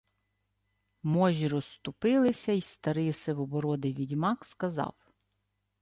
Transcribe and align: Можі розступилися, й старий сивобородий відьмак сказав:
Можі 1.03 1.47
розступилися, 1.47 2.51
й 2.51 2.61
старий 2.61 3.13
сивобородий 3.13 3.93
відьмак 3.93 4.45
сказав: 4.45 4.93